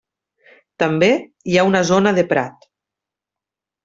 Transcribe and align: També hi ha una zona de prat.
També 0.83 1.09
hi 1.51 1.59
ha 1.59 1.65
una 1.71 1.81
zona 1.89 2.13
de 2.21 2.23
prat. 2.31 2.67